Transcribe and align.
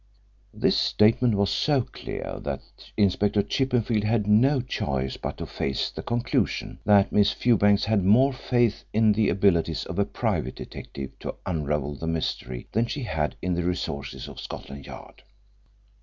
This 0.55 0.75
statement 0.75 1.35
was 1.35 1.51
so 1.51 1.83
clear 1.83 2.39
that 2.41 2.89
Inspector 2.97 3.39
Chippenfield 3.43 4.03
had 4.03 4.25
no 4.25 4.59
choice 4.59 5.15
but 5.15 5.37
to 5.37 5.45
face 5.45 5.91
the 5.91 6.01
conclusion 6.01 6.79
that 6.85 7.11
Miss 7.11 7.31
Fewbanks 7.31 7.85
had 7.85 8.03
more 8.03 8.33
faith 8.33 8.83
in 8.93 9.11
the 9.11 9.29
abilities 9.29 9.85
of 9.85 9.99
a 9.99 10.05
private 10.05 10.55
detective 10.55 11.11
to 11.19 11.35
unravel 11.45 11.93
the 11.93 12.07
mystery 12.07 12.67
than 12.71 12.87
she 12.87 13.03
had 13.03 13.35
in 13.43 13.53
the 13.53 13.61
resources 13.63 14.27
of 14.27 14.39
Scotland 14.39 14.87
Yard. 14.87 15.21